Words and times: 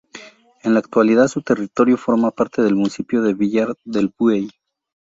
En 0.63 0.73
la 0.73 0.79
actualidad 0.79 1.27
su 1.27 1.43
territorio 1.43 1.95
forma 1.95 2.31
parte 2.31 2.63
del 2.63 2.73
municipio 2.73 3.21
de 3.21 3.35
Villar 3.35 3.75
del 3.85 4.11
Buey. 4.17 4.49